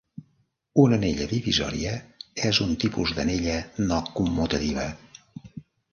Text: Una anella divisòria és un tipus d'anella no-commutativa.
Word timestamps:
Una 0.83 0.97
anella 1.01 1.27
divisòria 1.33 1.91
és 2.51 2.61
un 2.65 2.73
tipus 2.85 3.15
d'anella 3.19 3.59
no-commutativa. 3.93 4.89